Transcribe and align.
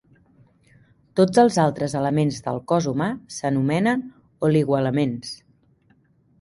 Tots 1.19 1.41
els 1.43 1.59
altres 1.65 1.93
elements 1.99 2.41
del 2.47 2.57
cos 2.73 2.89
humà 2.93 3.11
s'anomenen 3.37 4.05
"oligoelements". 4.51 5.39